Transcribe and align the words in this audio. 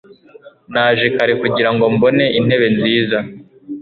Naje 0.73 1.05
kare 1.15 1.33
kugirango 1.41 1.85
mbone 1.95 2.25
intebe 2.39 2.67
nziza 2.75 3.19